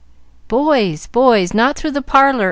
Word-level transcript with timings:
"Boys, 0.47 1.05
boys, 1.05 1.53
not 1.53 1.77
through 1.77 1.91
the 1.91 2.01
parlor!" 2.01 2.39